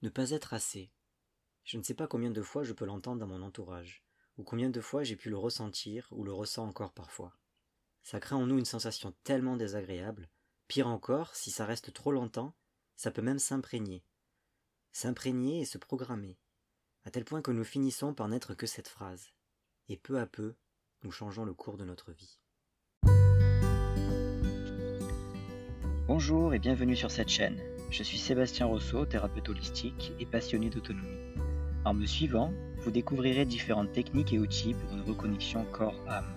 [0.00, 0.92] Ne pas être assez.
[1.64, 4.04] Je ne sais pas combien de fois je peux l'entendre dans mon entourage,
[4.36, 7.36] ou combien de fois j'ai pu le ressentir ou le ressens encore parfois.
[8.04, 10.30] Ça crée en nous une sensation tellement désagréable,
[10.68, 12.54] pire encore, si ça reste trop longtemps,
[12.94, 14.04] ça peut même s'imprégner.
[14.92, 16.38] S'imprégner et se programmer,
[17.04, 19.32] à tel point que nous finissons par n'être que cette phrase.
[19.88, 20.54] Et peu à peu,
[21.02, 22.38] nous changeons le cours de notre vie.
[26.06, 27.60] Bonjour et bienvenue sur cette chaîne.
[27.90, 31.16] Je suis Sébastien Rousseau, thérapeute holistique et passionné d'autonomie.
[31.86, 36.36] En me suivant, vous découvrirez différentes techniques et outils pour une reconnexion corps-âme.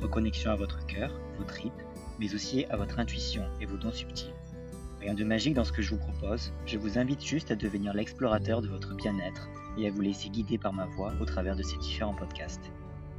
[0.00, 1.82] Reconnexion à votre cœur, vos tripes,
[2.18, 4.32] mais aussi à votre intuition et vos dons subtils.
[5.00, 7.92] Rien de magique dans ce que je vous propose, je vous invite juste à devenir
[7.92, 11.62] l'explorateur de votre bien-être et à vous laisser guider par ma voix au travers de
[11.62, 12.72] ces différents podcasts.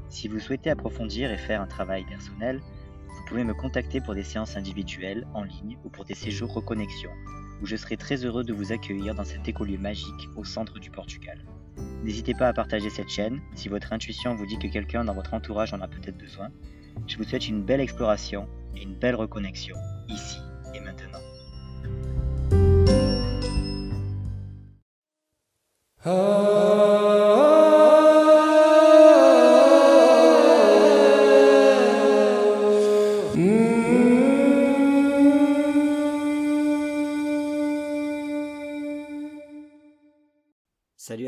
[0.09, 2.59] Si vous souhaitez approfondir et faire un travail personnel,
[3.07, 7.11] vous pouvez me contacter pour des séances individuelles, en ligne ou pour des séjours reconnexion
[7.61, 10.89] où je serai très heureux de vous accueillir dans cet écolieu magique au centre du
[10.91, 11.39] Portugal.
[12.03, 15.33] N'hésitez pas à partager cette chaîne si votre intuition vous dit que quelqu'un dans votre
[15.33, 16.49] entourage en a peut-être besoin.
[17.07, 19.75] Je vous souhaite une belle exploration et une belle reconnexion,
[20.07, 20.37] ici
[20.73, 21.19] et maintenant.
[26.03, 26.36] Salut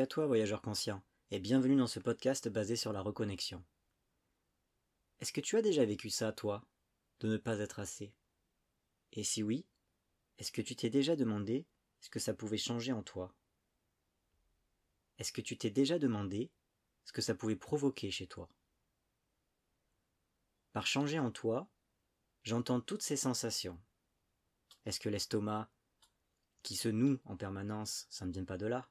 [0.10, 3.64] toi, voyageur conscient, et bienvenue dans ce podcast basé sur la reconnexion.
[5.20, 6.66] Est-ce que tu as déjà vécu ça, toi,
[7.20, 8.12] de ne pas être assez?
[9.14, 9.68] Et si oui,
[10.40, 11.68] est-ce que tu t'es déjà demandé
[12.02, 13.36] ce que ça pouvait changer en toi?
[15.20, 16.50] Est-ce que tu t'es déjà demandé
[17.06, 18.50] ce que ça pouvait provoquer chez toi?
[20.74, 21.70] Par changer en toi,
[22.42, 23.80] j'entends toutes ces sensations.
[24.88, 25.70] Est-ce que l'estomac,
[26.64, 28.90] qui se noue en permanence, ça ne vient pas de là?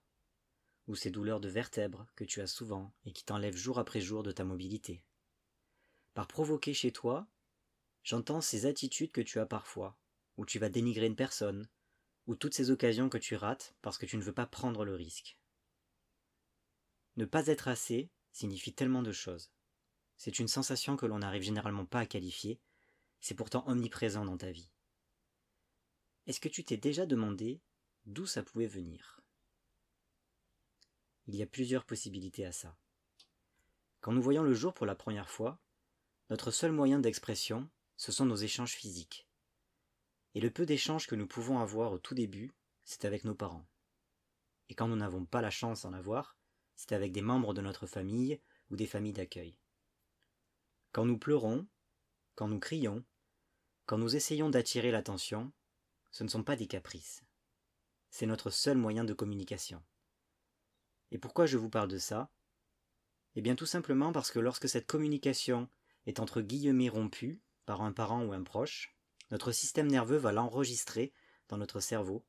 [0.88, 4.22] Ou ces douleurs de vertèbres que tu as souvent et qui t'enlèvent jour après jour
[4.22, 5.02] de ta mobilité.
[6.14, 7.28] Par provoquer chez toi,
[8.02, 9.96] j'entends ces attitudes que tu as parfois,
[10.38, 11.68] où tu vas dénigrer une personne,
[12.26, 14.94] ou toutes ces occasions que tu rates parce que tu ne veux pas prendre le
[14.94, 15.38] risque.
[17.16, 19.50] Ne pas être assez signifie tellement de choses.
[20.16, 22.60] C'est une sensation que l'on n'arrive généralement pas à qualifier,
[23.20, 24.70] c'est pourtant omniprésent dans ta vie.
[26.26, 27.60] Est-ce que tu t'es déjà demandé
[28.06, 29.22] d'où ça pouvait venir?
[31.28, 32.74] Il y a plusieurs possibilités à ça.
[34.00, 35.60] Quand nous voyons le jour pour la première fois,
[36.30, 37.68] notre seul moyen d'expression,
[37.98, 39.28] ce sont nos échanges physiques.
[40.34, 43.66] Et le peu d'échanges que nous pouvons avoir au tout début, c'est avec nos parents.
[44.70, 46.38] Et quand nous n'avons pas la chance d'en avoir,
[46.76, 48.40] c'est avec des membres de notre famille
[48.70, 49.58] ou des familles d'accueil.
[50.92, 51.66] Quand nous pleurons,
[52.36, 53.04] quand nous crions,
[53.84, 55.52] quand nous essayons d'attirer l'attention,
[56.10, 57.22] ce ne sont pas des caprices.
[58.10, 59.82] C'est notre seul moyen de communication.
[61.10, 62.30] Et pourquoi je vous parle de ça?
[63.34, 65.68] Eh bien tout simplement parce que lorsque cette communication
[66.06, 68.96] est entre guillemets rompue par un parent ou un proche,
[69.30, 71.12] notre système nerveux va l'enregistrer
[71.48, 72.24] dans notre cerveau,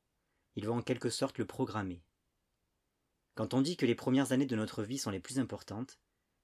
[0.56, 2.02] il va en quelque sorte le programmer.
[3.34, 5.98] Quand on dit que les premières années de notre vie sont les plus importantes,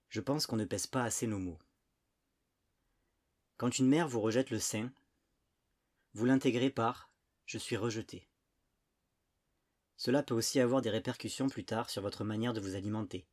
[0.09, 1.59] je pense qu'on ne pèse pas assez nos mots.
[3.57, 4.93] Quand une mère vous rejette le sein,
[6.13, 7.11] vous l'intégrez par
[7.45, 8.29] je suis rejeté.
[9.97, 13.27] Cela peut aussi avoir des répercussions plus tard sur votre manière de vous alimenter.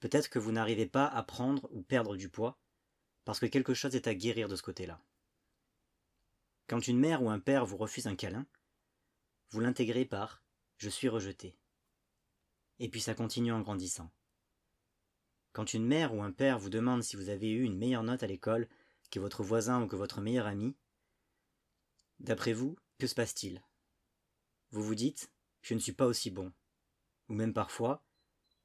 [0.00, 2.58] Peut-être que vous n'arrivez pas à prendre ou perdre du poids,
[3.24, 5.00] parce que quelque chose est à guérir de ce côté-là.
[6.66, 8.46] Quand une mère ou un père vous refuse un câlin,
[9.50, 10.42] vous l'intégrez par
[10.78, 11.58] je suis rejeté.
[12.78, 14.10] Et puis ça continue en grandissant.
[15.52, 18.22] Quand une mère ou un père vous demande si vous avez eu une meilleure note
[18.22, 18.68] à l'école
[19.10, 20.74] que votre voisin ou que votre meilleur ami,
[22.20, 23.62] d'après vous, que se passe-t-il?
[24.70, 25.30] Vous vous dites
[25.62, 26.52] je ne suis pas aussi bon.
[27.28, 28.04] Ou même parfois,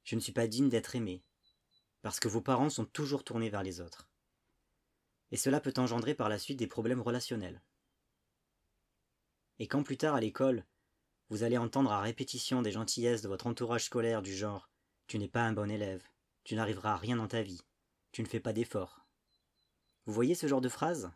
[0.04, 1.24] je ne suis pas digne d'être aimé,
[2.02, 4.10] parce que vos parents sont toujours tournés vers les autres.
[5.32, 7.62] Et cela peut engendrer par la suite des problèmes relationnels.
[9.60, 10.66] Et quand plus tard à l'école,
[11.30, 14.70] vous allez entendre à répétition des gentillesses de votre entourage scolaire du genre
[15.08, 16.04] Tu n'es pas un bon élève,
[16.44, 17.62] tu n'arriveras à rien dans ta vie,
[18.12, 19.06] tu ne fais pas d'efforts.
[20.06, 21.12] Vous voyez ce genre de phrase?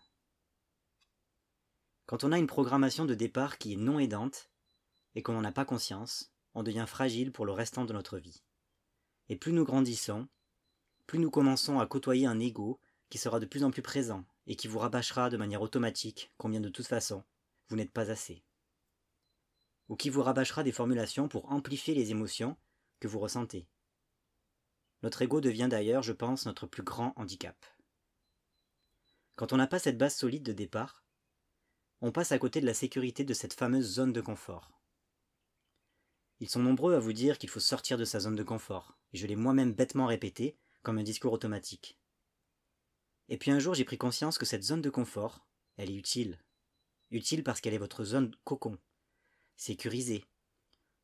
[2.08, 4.49] Quand on a une programmation de départ qui est non aidante,
[5.16, 8.44] et qu'on n'en a pas conscience, on devient fragile pour le restant de notre vie.
[9.28, 10.28] Et plus nous grandissons,
[11.06, 12.80] plus nous commençons à côtoyer un ego
[13.10, 16.60] qui sera de plus en plus présent et qui vous rabâchera de manière automatique combien
[16.60, 17.24] de toute façon
[17.68, 18.44] vous n'êtes pas assez.
[19.88, 22.58] Ou qui vous rabâchera des formulations pour amplifier les émotions
[23.00, 23.68] que vous ressentez.
[25.02, 27.56] Notre ego devient d'ailleurs, je pense, notre plus grand handicap.
[29.36, 31.06] Quand on n'a pas cette base solide de départ,
[32.02, 34.79] on passe à côté de la sécurité de cette fameuse zone de confort.
[36.40, 39.18] Ils sont nombreux à vous dire qu'il faut sortir de sa zone de confort, et
[39.18, 41.98] je l'ai moi-même bêtement répété, comme un discours automatique.
[43.28, 45.46] Et puis un jour j'ai pris conscience que cette zone de confort,
[45.78, 46.40] elle est utile.
[47.12, 48.78] Utile parce qu'elle est votre zone cocon,
[49.56, 50.24] sécurisée,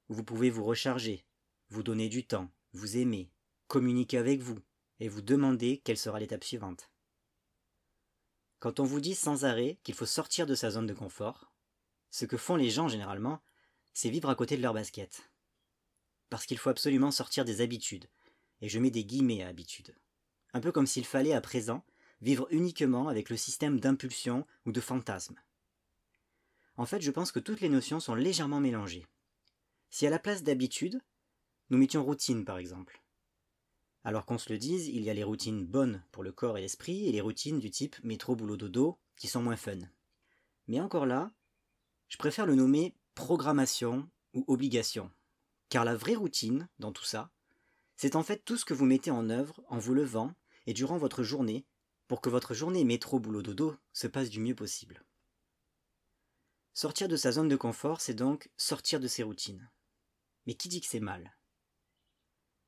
[0.08, 1.26] où vous pouvez vous recharger,
[1.70, 3.30] vous donner du temps, vous aimer,
[3.68, 4.60] communiquer avec vous,
[5.00, 6.90] et vous demander quelle sera l'étape suivante.
[8.60, 11.52] Quand on vous dit sans arrêt qu'il faut sortir de sa zone de confort,
[12.10, 13.42] ce que font les gens généralement,
[13.96, 15.32] c'est vivre à côté de leur basket.
[16.30, 18.08] Parce qu'il faut absolument sortir des habitudes,
[18.62, 19.96] et je mets des guillemets à habitude.
[20.54, 21.84] Un peu comme s'il fallait à présent
[22.22, 25.40] vivre uniquement avec le système d'impulsion ou de fantasme.
[26.76, 29.08] En fait, je pense que toutes les notions sont légèrement mélangées.
[29.90, 31.02] Si à la place d'habitude,
[31.70, 33.02] nous mettions routine par exemple.
[34.04, 36.62] Alors qu'on se le dise, il y a les routines bonnes pour le corps et
[36.62, 39.80] l'esprit et les routines du type métro boulot dodo qui sont moins fun.
[40.68, 41.32] Mais encore là,
[42.10, 45.12] je préfère le nommer programmation ou obligation.
[45.70, 47.32] Car la vraie routine dans tout ça,
[47.96, 50.34] c'est en fait tout ce que vous mettez en œuvre en vous levant
[50.68, 51.66] et durant votre journée
[52.08, 55.04] pour que votre journée métro boulot dodo se passe du mieux possible.
[56.74, 59.72] Sortir de sa zone de confort, c'est donc sortir de ses routines.
[60.46, 61.36] Mais qui dit que c'est mal?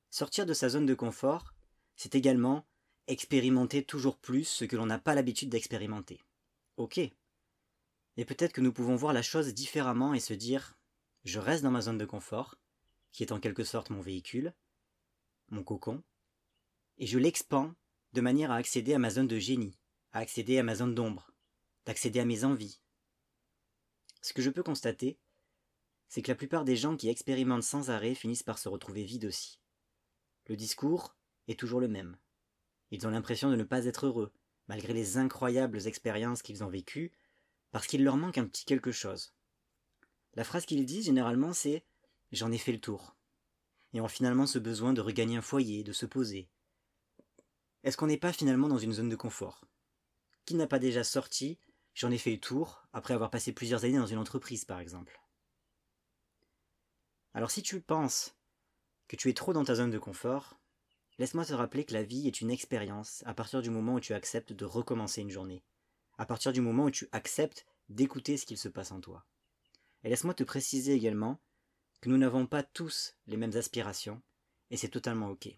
[0.10, 1.54] Sortir de sa zone de confort,
[1.96, 2.66] c'est également
[3.08, 6.22] expérimenter toujours plus ce que l'on n'a pas l'habitude d'expérimenter.
[6.78, 7.00] Ok.
[8.18, 10.78] Et peut-être que nous pouvons voir la chose différemment et se dire
[11.24, 12.56] je reste dans ma zone de confort,
[13.12, 14.54] qui est en quelque sorte mon véhicule,
[15.50, 16.04] mon cocon,
[16.98, 17.74] et je l'expand
[18.14, 19.78] de manière à accéder à ma zone de génie,
[20.12, 21.32] à accéder à ma zone d'ombre,
[21.86, 22.82] d'accéder à mes envies.
[24.22, 25.20] Ce que je peux constater,
[26.08, 29.26] c'est que la plupart des gens qui expérimentent sans arrêt finissent par se retrouver vides
[29.26, 29.60] aussi.
[30.48, 31.16] Le discours
[31.48, 32.18] est toujours le même.
[32.92, 34.32] Ils ont l'impression de ne pas être heureux,
[34.68, 37.12] malgré les incroyables expériences qu'ils ont vécues,
[37.78, 39.36] parce qu'il leur manque un petit quelque chose.
[40.34, 41.86] La phrase qu'ils disent généralement c'est
[42.32, 43.16] J'en ai fait le tour.
[43.94, 46.50] Et ont finalement ce besoin de regagner un foyer, de se poser.
[47.84, 49.64] Est-ce qu'on n'est pas finalement dans une zone de confort?
[50.46, 51.60] Qui n'a pas déjà sorti
[51.94, 55.22] J'en ai fait le tour, après avoir passé plusieurs années dans une entreprise par exemple?
[57.36, 58.36] Alors si tu penses
[59.08, 60.60] que tu es trop dans ta zone de confort,
[61.20, 64.16] laisse-moi te rappeler que la vie est une expérience à partir du moment où tu
[64.16, 65.64] acceptes de recommencer une journée,
[66.18, 69.26] à partir du moment où tu acceptes d'écouter ce qu'il se passe en toi.
[70.04, 71.40] Et laisse-moi te préciser également
[72.02, 74.22] que nous n'avons pas tous les mêmes aspirations,
[74.70, 75.50] et c'est totalement ok.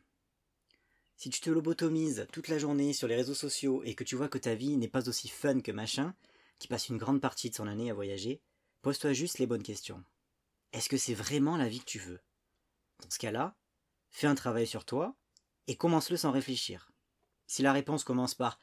[1.18, 4.30] Si tu te lobotomises toute la journée sur les réseaux sociaux et que tu vois
[4.30, 6.16] que ta vie n'est pas aussi fun que machin,
[6.60, 8.42] qui passe une grande partie de son année à voyager,
[8.82, 10.04] pose-toi juste les bonnes questions.
[10.72, 12.22] Est-ce que c'est vraiment la vie que tu veux?
[13.02, 13.58] Dans ce cas-là,
[14.10, 15.16] fais un travail sur toi
[15.68, 16.92] et commence-le sans réfléchir.
[17.48, 18.60] Si la réponse commence par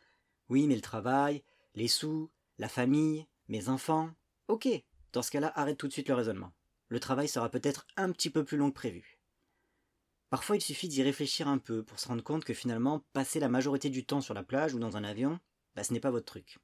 [0.49, 1.43] oui, mais le travail,
[1.77, 4.11] les sous, la famille, mes enfants,
[4.49, 4.69] ok,
[5.13, 6.53] dans ce cas-là, arrête tout de suite le raisonnement.
[6.89, 9.21] Le travail sera peut-être un petit peu plus long que prévu.
[10.31, 13.49] Parfois, il suffit d'y réfléchir un peu pour se rendre compte que finalement, passer la
[13.49, 15.39] majorité du temps sur la plage ou dans un avion,
[15.75, 16.59] bah, ce n'est pas votre truc.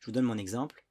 [0.00, 0.84] Je vous donne mon exemple.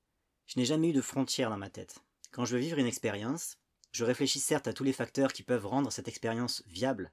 [0.46, 2.00] Je n'ai jamais eu de frontières dans ma tête.
[2.32, 3.58] Quand je veux vivre une expérience,
[3.92, 7.12] je réfléchis certes à tous les facteurs qui peuvent rendre cette expérience viable,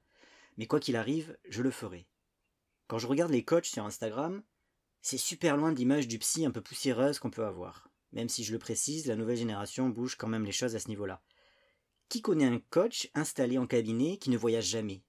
[0.57, 2.07] mais quoi qu'il arrive, je le ferai.
[2.87, 4.43] Quand je regarde les coachs sur Instagram,
[5.01, 7.89] c'est super loin de l'image du psy un peu poussiéreuse qu'on peut avoir.
[8.11, 10.89] Même si je le précise, la nouvelle génération bouge quand même les choses à ce
[10.89, 11.21] niveau-là.
[12.09, 15.01] Qui connaît un coach installé en cabinet qui ne voyage jamais?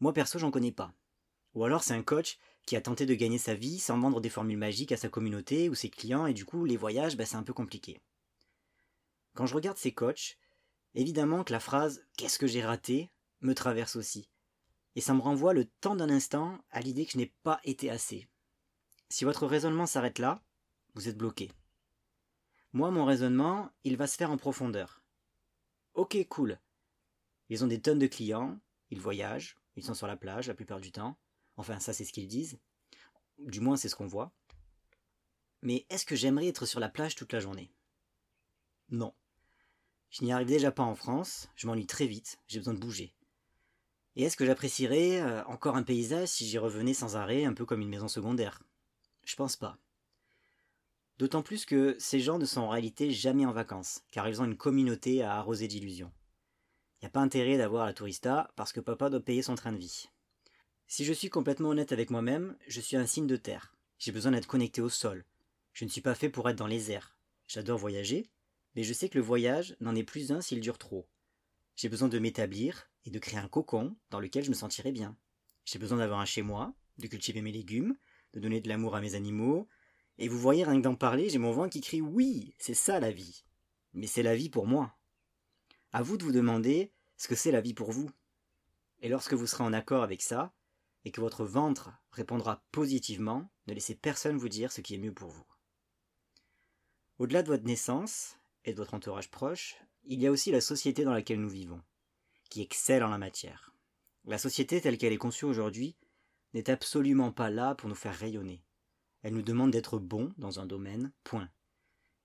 [0.00, 0.94] Moi perso, j'en connais pas.
[1.54, 4.30] Ou alors c'est un coach qui a tenté de gagner sa vie sans vendre des
[4.30, 7.36] formules magiques à sa communauté ou ses clients et du coup les voyages, bah, c'est
[7.36, 8.00] un peu compliqué.
[9.34, 10.38] Quand je regarde ces coachs,
[10.94, 13.10] évidemment que la phrase Qu'est-ce que j'ai raté?
[13.42, 14.30] me traverse aussi.
[14.96, 17.90] Et ça me renvoie le temps d'un instant à l'idée que je n'ai pas été
[17.90, 18.29] assez.
[19.10, 20.40] Si votre raisonnement s'arrête là,
[20.94, 21.50] vous êtes bloqué.
[22.72, 25.02] Moi, mon raisonnement, il va se faire en profondeur.
[25.94, 26.60] Ok, cool.
[27.48, 30.80] Ils ont des tonnes de clients, ils voyagent, ils sont sur la plage la plupart
[30.80, 31.18] du temps.
[31.56, 32.60] Enfin, ça, c'est ce qu'ils disent.
[33.38, 34.32] Du moins, c'est ce qu'on voit.
[35.62, 37.74] Mais est-ce que j'aimerais être sur la plage toute la journée?
[38.90, 39.12] Non.
[40.10, 43.12] Je n'y arrive déjà pas en France, je m'ennuie très vite, j'ai besoin de bouger.
[44.14, 47.64] Et est-ce que j'apprécierais euh, encore un paysage si j'y revenais sans arrêt, un peu
[47.64, 48.62] comme une maison secondaire?
[49.30, 49.78] Je pense pas.
[51.18, 54.44] D'autant plus que ces gens ne sont en réalité jamais en vacances, car ils ont
[54.44, 56.10] une communauté à arroser d'illusions.
[56.96, 59.70] Il n'y a pas intérêt d'avoir la tourista parce que papa doit payer son train
[59.70, 60.08] de vie.
[60.88, 63.72] Si je suis complètement honnête avec moi-même, je suis un signe de terre.
[64.00, 65.24] J'ai besoin d'être connecté au sol.
[65.74, 67.16] Je ne suis pas fait pour être dans les airs.
[67.46, 68.28] J'adore voyager,
[68.74, 71.06] mais je sais que le voyage n'en est plus un s'il dure trop.
[71.76, 75.16] J'ai besoin de m'établir et de créer un cocon dans lequel je me sentirai bien.
[75.66, 77.96] J'ai besoin d'avoir un chez moi, de cultiver mes légumes,
[78.32, 79.68] de donner de l'amour à mes animaux,
[80.18, 83.00] et vous voyez, rien que d'en parler, j'ai mon ventre qui crie oui, c'est ça
[83.00, 83.44] la vie.
[83.94, 84.94] Mais c'est la vie pour moi.
[85.92, 88.10] À vous de vous demander ce que c'est la vie pour vous.
[89.00, 90.52] Et lorsque vous serez en accord avec ça,
[91.06, 95.14] et que votre ventre répondra positivement, ne laissez personne vous dire ce qui est mieux
[95.14, 95.46] pour vous.
[97.18, 101.04] Au-delà de votre naissance et de votre entourage proche, il y a aussi la société
[101.04, 101.82] dans laquelle nous vivons,
[102.50, 103.72] qui excelle en la matière.
[104.26, 105.96] La société telle qu'elle est conçue aujourd'hui
[106.54, 108.62] n'est absolument pas là pour nous faire rayonner.
[109.22, 111.48] Elle nous demande d'être bons dans un domaine, point.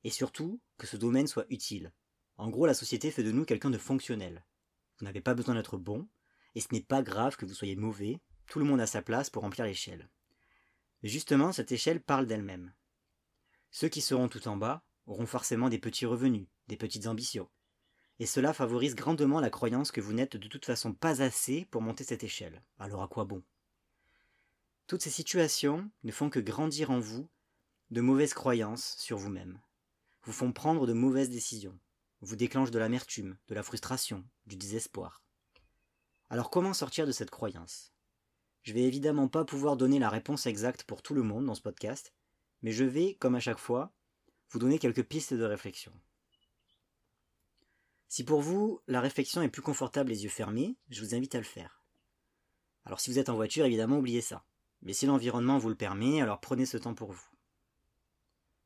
[0.03, 1.91] Et surtout, que ce domaine soit utile.
[2.37, 4.45] En gros, la société fait de nous quelqu'un de fonctionnel.
[4.97, 6.07] Vous n'avez pas besoin d'être bon,
[6.53, 9.29] et ce n'est pas grave que vous soyez mauvais, tout le monde a sa place
[9.29, 10.09] pour remplir l'échelle.
[11.03, 12.73] Justement, cette échelle parle d'elle-même.
[13.71, 17.49] Ceux qui seront tout en bas auront forcément des petits revenus, des petites ambitions.
[18.19, 21.81] Et cela favorise grandement la croyance que vous n'êtes de toute façon pas assez pour
[21.81, 22.63] monter cette échelle.
[22.79, 23.43] Alors à quoi bon?
[24.87, 27.27] Toutes ces situations ne font que grandir en vous
[27.89, 29.59] de mauvaises croyances sur vous-même,
[30.21, 31.79] vous font prendre de mauvaises décisions,
[32.21, 35.23] vous déclenchent de l'amertume, de la frustration, du désespoir.
[36.29, 37.93] Alors comment sortir de cette croyance?
[38.61, 41.63] Je vais évidemment pas pouvoir donner la réponse exacte pour tout le monde dans ce
[41.63, 42.13] podcast,
[42.61, 43.91] mais je vais, comme à chaque fois,
[44.51, 45.93] vous donner quelques pistes de réflexion.
[48.07, 51.39] Si pour vous, la réflexion est plus confortable les yeux fermés, je vous invite à
[51.39, 51.83] le faire.
[52.85, 54.45] Alors si vous êtes en voiture, évidemment, oubliez ça.
[54.81, 57.29] Mais si l'environnement vous le permet, alors prenez ce temps pour vous.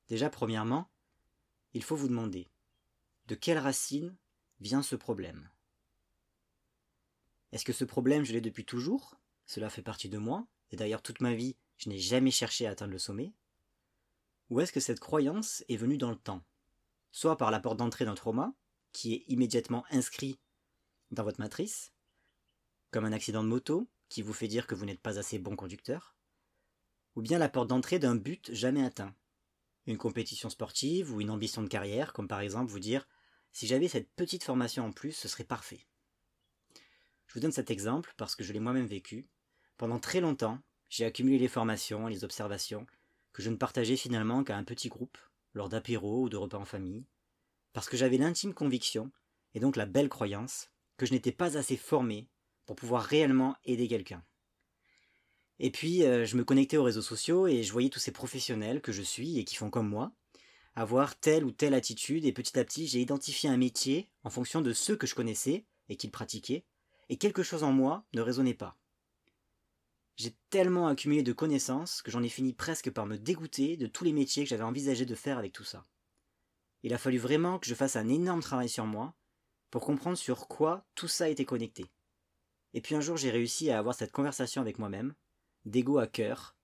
[0.07, 0.89] Déjà, premièrement,
[1.73, 2.49] il faut vous demander
[3.27, 4.15] de quelle racine
[4.59, 5.49] vient ce problème?
[7.51, 9.15] Est-ce que ce problème, je l'ai depuis toujours?
[9.45, 12.71] Cela fait partie de moi, et d'ailleurs toute ma vie, je n'ai jamais cherché à
[12.71, 13.33] atteindre le sommet.
[14.49, 16.43] Ou est-ce que cette croyance est venue dans le temps?
[17.11, 18.53] Soit par la porte d'entrée d'un trauma,
[18.91, 20.39] qui est immédiatement inscrit
[21.11, 21.93] dans votre matrice,
[22.91, 25.55] comme un accident de moto qui vous fait dire que vous n'êtes pas assez bon
[25.55, 26.15] conducteur,
[27.15, 29.15] ou bien la porte d'entrée d'un but jamais atteint,
[29.85, 33.07] une compétition sportive ou une ambition de carrière, comme par exemple vous dire
[33.51, 35.87] si j'avais cette petite formation en plus, ce serait parfait.
[37.27, 39.27] Je vous donne cet exemple parce que je l'ai moi-même vécu.
[39.77, 42.85] Pendant très longtemps, j'ai accumulé les formations et les observations
[43.33, 45.17] que je ne partageais finalement qu'à un petit groupe,
[45.53, 47.05] lors d'apéros ou de repas en famille,
[47.73, 49.11] parce que j'avais l'intime conviction,
[49.53, 52.27] et donc la belle croyance, que je n'étais pas assez formé
[52.69, 54.23] pour pouvoir réellement aider quelqu'un.
[55.57, 58.79] Et puis, euh, je me connectais aux réseaux sociaux et je voyais tous ces professionnels
[58.79, 60.11] que je suis et qui font comme moi,
[60.75, 64.61] avoir telle ou telle attitude, et petit à petit, j'ai identifié un métier en fonction
[64.61, 66.63] de ceux que je connaissais et qu'ils pratiquaient,
[67.09, 68.77] et quelque chose en moi ne résonnait pas.
[70.15, 74.03] J'ai tellement accumulé de connaissances que j'en ai fini presque par me dégoûter de tous
[74.03, 75.87] les métiers que j'avais envisagé de faire avec tout ça.
[76.83, 79.15] Il a fallu vraiment que je fasse un énorme travail sur moi
[79.71, 81.89] pour comprendre sur quoi tout ça était connecté.
[82.73, 85.13] Et puis un jour j'ai réussi à avoir cette conversation avec moi-même,
[85.65, 86.55] d'ego à cœur,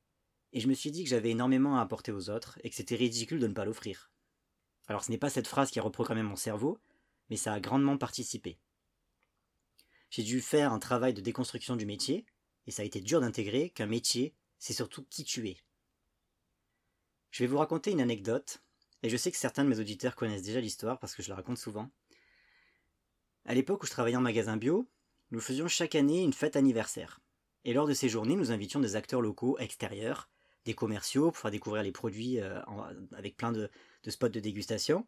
[0.53, 2.95] et je me suis dit que j'avais énormément à apporter aux autres et que c'était
[2.95, 4.09] ridicule de ne pas l'offrir.
[4.87, 6.79] Alors ce n'est pas cette phrase qui a reprogrammé mon cerveau,
[7.29, 8.57] mais ça a grandement participé.
[10.09, 12.25] J'ai dû faire un travail de déconstruction du métier,
[12.67, 15.57] et ça a été dur d'intégrer qu'un métier, c'est surtout qui tu es.
[17.31, 18.61] Je vais vous raconter une anecdote
[19.03, 21.35] et je sais que certains de mes auditeurs connaissent déjà l'histoire parce que je la
[21.35, 21.91] raconte souvent.
[23.43, 24.89] À l'époque où je travaillais en magasin bio,
[25.35, 27.19] nous faisions chaque année une fête anniversaire.
[27.65, 30.29] Et lors de ces journées, nous invitions des acteurs locaux extérieurs,
[30.63, 32.61] des commerciaux pour faire découvrir les produits euh,
[33.15, 33.69] avec plein de,
[34.03, 35.05] de spots de dégustation,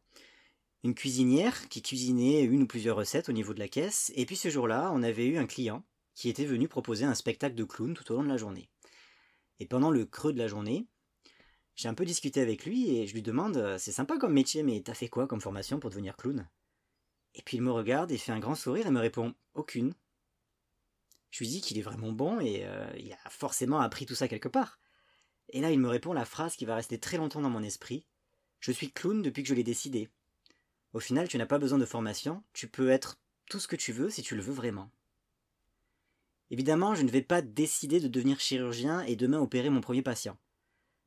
[0.84, 4.36] une cuisinière qui cuisinait une ou plusieurs recettes au niveau de la caisse, et puis
[4.36, 7.94] ce jour-là, on avait eu un client qui était venu proposer un spectacle de clown
[7.94, 8.70] tout au long de la journée.
[9.60, 10.88] Et pendant le creux de la journée,
[11.76, 14.64] j'ai un peu discuté avec lui et je lui demande euh, C'est sympa comme métier,
[14.64, 16.50] mais t'as fait quoi comme formation pour devenir clown?
[17.34, 19.94] Et puis il me regarde et fait un grand sourire et me répond Aucune.
[21.32, 24.28] Je lui dis qu'il est vraiment bon et euh, il a forcément appris tout ça
[24.28, 24.80] quelque part.
[25.50, 28.06] Et là il me répond la phrase qui va rester très longtemps dans mon esprit
[28.60, 30.10] Je suis clown depuis que je l'ai décidé.
[30.94, 33.20] Au final, tu n'as pas besoin de formation, tu peux être
[33.50, 34.90] tout ce que tu veux si tu le veux vraiment.
[36.50, 40.38] Évidemment, je ne vais pas décider de devenir chirurgien et demain opérer mon premier patient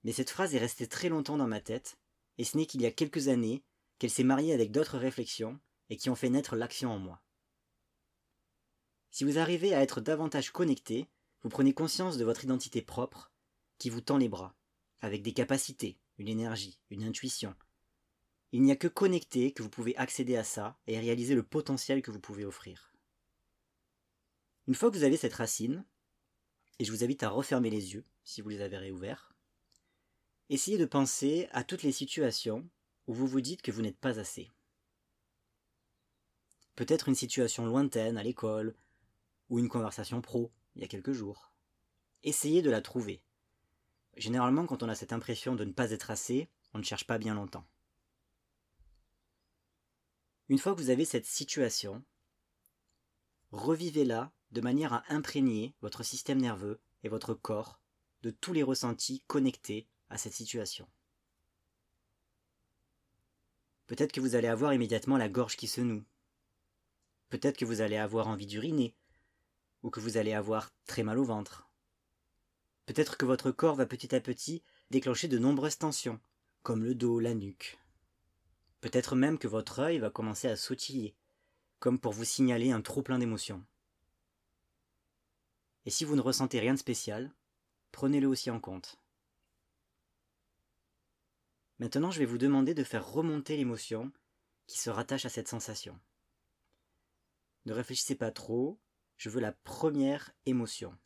[0.05, 1.99] mais cette phrase est restée très longtemps dans ma tête,
[2.39, 3.63] et ce n'est qu'il y a quelques années
[3.99, 5.59] qu'elle s'est mariée avec d'autres réflexions
[5.91, 7.21] et qui ont fait naître l'action en moi.
[9.11, 11.09] Si vous arrivez à être davantage connecté,
[11.43, 13.33] vous prenez conscience de votre identité propre,
[13.79, 14.55] qui vous tend les bras,
[15.01, 17.55] avec des capacités, une énergie, une intuition.
[18.53, 22.03] Il n'y a que connecté que vous pouvez accéder à ça et réaliser le potentiel
[22.03, 22.93] que vous pouvez offrir.
[24.67, 25.85] Une fois que vous avez cette racine,
[26.79, 29.31] et je vous invite à refermer les yeux si vous les avez réouverts,
[30.51, 32.69] Essayez de penser à toutes les situations
[33.07, 34.51] où vous vous dites que vous n'êtes pas assez.
[36.75, 38.75] Peut-être une situation lointaine à l'école,
[39.51, 41.53] ou une conversation pro, il y a quelques jours.
[42.23, 43.23] Essayez de la trouver.
[44.17, 47.19] Généralement, quand on a cette impression de ne pas être assez, on ne cherche pas
[47.19, 47.67] bien longtemps.
[50.49, 52.03] Une fois que vous avez cette situation,
[53.53, 57.81] revivez-la de manière à imprégner votre système nerveux et votre corps
[58.23, 60.89] de tous les ressentis connectés à cette situation.
[63.87, 66.05] Peut-être que vous allez avoir immédiatement la gorge qui se noue.
[67.29, 68.95] Peut-être que vous allez avoir envie d'uriner,
[69.83, 71.69] ou que vous allez avoir très mal au ventre.
[72.87, 76.21] Peut-être que votre corps va petit à petit déclencher de nombreuses tensions,
[76.63, 77.79] comme le dos, la nuque.
[78.81, 81.15] Peut-être même que votre œil va commencer à sautiller,
[81.79, 83.65] comme pour vous signaler un trop plein d'émotions.
[85.87, 87.33] Et si vous ne ressentez rien de spécial,
[87.93, 89.01] prenez-le aussi en compte.
[91.79, 94.13] Maintenant, je vais vous demander de faire remonter l'émotion
[94.67, 95.99] qui se rattache à cette sensation.
[97.65, 98.79] Ne réfléchissez pas trop,
[99.21, 100.97] je veux la première émotion.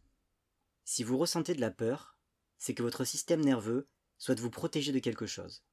[0.85, 2.17] Si vous ressentez de la peur,
[2.59, 5.65] c'est que votre système nerveux souhaite vous protéger de quelque chose.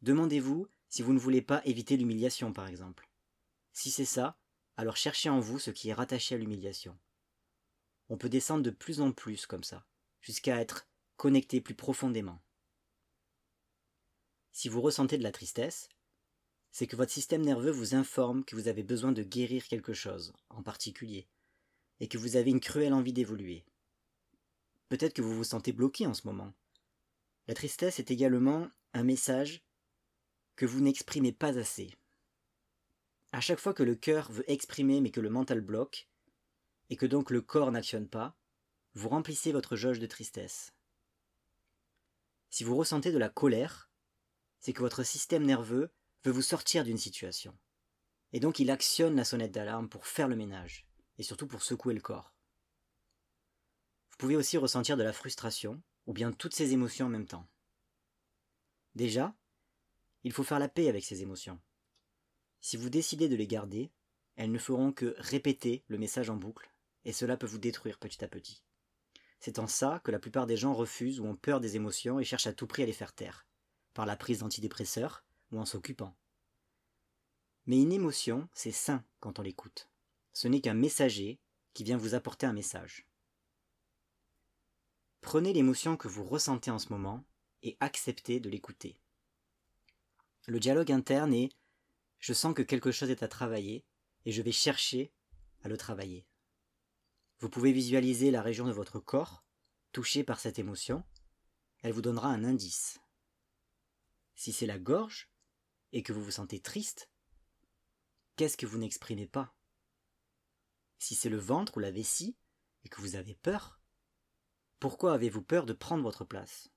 [0.00, 3.10] Demandez-vous si vous ne voulez pas éviter l'humiliation, par exemple.
[3.74, 4.38] Si c'est ça,
[4.78, 6.98] alors cherchez en vous ce qui est rattaché à l'humiliation.
[8.08, 9.84] On peut descendre de plus en plus comme ça,
[10.22, 12.40] jusqu'à être connecté plus profondément.
[14.52, 15.90] Si vous ressentez de la tristesse,
[16.70, 20.32] c'est que votre système nerveux vous informe que vous avez besoin de guérir quelque chose,
[20.48, 21.28] en particulier,
[22.00, 23.64] et que vous avez une cruelle envie d'évoluer.
[24.88, 26.52] Peut-être que vous vous sentez bloqué en ce moment.
[27.48, 29.62] La tristesse est également un message
[30.56, 31.94] que vous n'exprimez pas assez.
[33.32, 36.08] À chaque fois que le cœur veut exprimer mais que le mental bloque,
[36.88, 38.36] et que donc le corps n'actionne pas,
[38.94, 40.72] vous remplissez votre jauge de tristesse.
[42.50, 43.90] Si vous ressentez de la colère,
[44.60, 45.90] c'est que votre système nerveux
[46.24, 47.56] veut vous sortir d'une situation.
[48.32, 50.85] Et donc il actionne la sonnette d'alarme pour faire le ménage,
[51.18, 52.34] et surtout pour secouer le corps.
[54.10, 57.46] Vous pouvez aussi ressentir de la frustration, ou bien toutes ces émotions en même temps.
[58.94, 59.34] Déjà,
[60.24, 61.60] il faut faire la paix avec ces émotions.
[62.60, 63.90] Si vous décidez de les garder,
[64.36, 66.70] elles ne feront que répéter le message en boucle,
[67.04, 68.62] et cela peut vous détruire petit à petit.
[69.38, 72.24] C'est en ça que la plupart des gens refusent ou ont peur des émotions et
[72.24, 73.46] cherchent à tout prix à les faire taire
[73.94, 76.14] par la prise d'antidépresseurs ou en s'occupant.
[77.66, 79.88] Mais une émotion, c'est sain quand on l'écoute.
[80.36, 81.40] Ce n'est qu'un messager
[81.72, 83.06] qui vient vous apporter un message.
[85.22, 87.24] Prenez l'émotion que vous ressentez en ce moment
[87.62, 89.00] et acceptez de l'écouter.
[90.46, 91.56] Le dialogue interne est
[92.18, 93.86] je sens que quelque chose est à travailler
[94.26, 95.10] et je vais chercher
[95.62, 96.26] à le travailler.
[97.38, 99.42] Vous pouvez visualiser la région de votre corps
[99.92, 101.02] touchée par cette émotion.
[101.82, 103.00] Elle vous donnera un indice.
[104.34, 105.30] Si c'est la gorge,
[105.92, 107.08] et que vous vous sentez triste,
[108.36, 109.55] qu'est-ce que vous n'exprimez pas?
[110.98, 112.36] Si c'est le ventre ou la vessie,
[112.84, 113.80] et que vous avez peur,
[114.78, 116.70] pourquoi avez-vous peur de prendre votre place?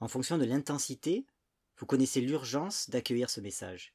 [0.00, 1.26] En fonction de l'intensité,
[1.76, 3.94] vous connaissez l'urgence d'accueillir ce message.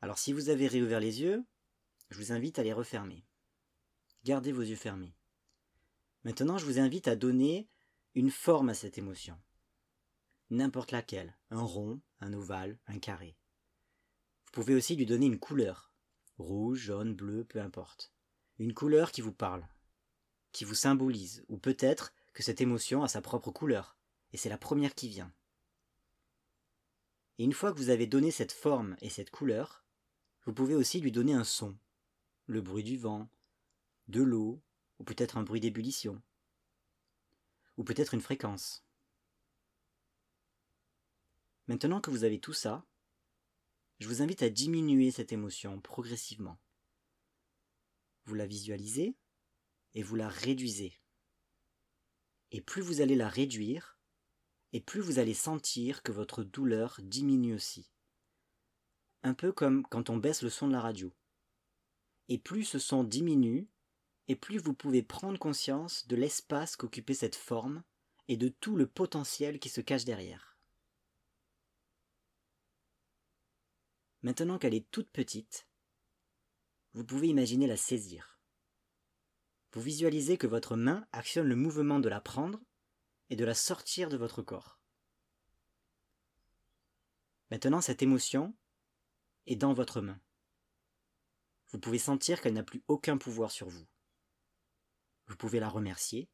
[0.00, 1.44] Alors si vous avez réouvert les yeux,
[2.10, 3.26] je vous invite à les refermer.
[4.24, 5.14] Gardez vos yeux fermés.
[6.24, 7.68] Maintenant, je vous invite à donner
[8.14, 9.38] une forme à cette émotion
[10.50, 13.36] n'importe laquelle, un rond, un ovale, un carré.
[14.46, 15.87] Vous pouvez aussi lui donner une couleur,
[16.38, 18.12] rouge, jaune, bleu, peu importe.
[18.58, 19.66] Une couleur qui vous parle,
[20.52, 23.96] qui vous symbolise, ou peut-être que cette émotion a sa propre couleur,
[24.32, 25.32] et c'est la première qui vient.
[27.38, 29.84] Et une fois que vous avez donné cette forme et cette couleur,
[30.44, 31.76] vous pouvez aussi lui donner un son,
[32.46, 33.28] le bruit du vent,
[34.08, 34.60] de l'eau,
[34.98, 36.20] ou peut-être un bruit d'ébullition,
[37.76, 38.84] ou peut-être une fréquence.
[41.68, 42.84] Maintenant que vous avez tout ça,
[43.98, 46.60] je vous invite à diminuer cette émotion progressivement.
[48.24, 49.16] Vous la visualisez
[49.94, 51.00] et vous la réduisez.
[52.52, 53.98] Et plus vous allez la réduire,
[54.72, 57.90] et plus vous allez sentir que votre douleur diminue aussi.
[59.22, 61.12] Un peu comme quand on baisse le son de la radio.
[62.28, 63.68] Et plus ce son diminue,
[64.28, 67.82] et plus vous pouvez prendre conscience de l'espace qu'occupait cette forme
[68.28, 70.47] et de tout le potentiel qui se cache derrière.
[74.22, 75.68] Maintenant qu'elle est toute petite,
[76.92, 78.40] vous pouvez imaginer la saisir.
[79.72, 82.60] Vous visualisez que votre main actionne le mouvement de la prendre
[83.30, 84.80] et de la sortir de votre corps.
[87.50, 88.54] Maintenant, cette émotion
[89.46, 90.20] est dans votre main.
[91.68, 93.86] Vous pouvez sentir qu'elle n'a plus aucun pouvoir sur vous.
[95.26, 96.28] Vous pouvez la remercier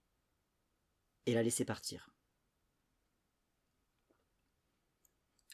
[1.26, 2.10] et la laisser partir.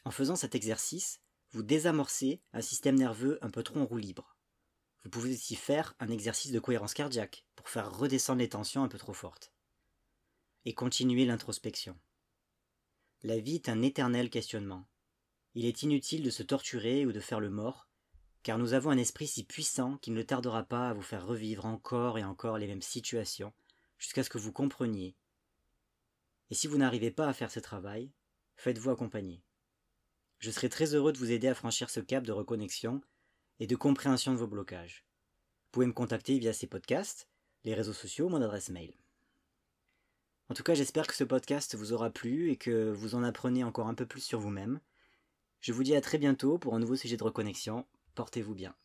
[0.03, 1.20] En faisant cet exercice,
[1.51, 4.37] vous désamorcez un système nerveux un peu trop en roue libre.
[5.03, 8.87] Vous pouvez aussi faire un exercice de cohérence cardiaque pour faire redescendre les tensions un
[8.87, 9.51] peu trop fortes.
[10.63, 11.97] Et continuer l'introspection.
[13.23, 14.87] La vie est un éternel questionnement.
[15.53, 17.89] Il est inutile de se torturer ou de faire le mort,
[18.43, 21.65] car nous avons un esprit si puissant qu'il ne tardera pas à vous faire revivre
[21.65, 23.53] encore et encore les mêmes situations,
[23.97, 25.15] jusqu'à ce que vous compreniez.
[26.49, 28.11] Et si vous n'arrivez pas à faire ce travail,
[28.55, 29.43] faites-vous accompagner.
[30.41, 32.99] Je serai très heureux de vous aider à franchir ce cap de reconnexion
[33.59, 35.05] et de compréhension de vos blocages.
[35.65, 37.27] Vous pouvez me contacter via ces podcasts,
[37.63, 38.91] les réseaux sociaux, mon adresse mail.
[40.49, 43.63] En tout cas, j'espère que ce podcast vous aura plu et que vous en apprenez
[43.63, 44.79] encore un peu plus sur vous-même.
[45.59, 47.85] Je vous dis à très bientôt pour un nouveau sujet de reconnexion.
[48.15, 48.75] Portez-vous bien.